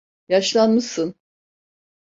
[0.29, 1.15] Yaşlanmışsın.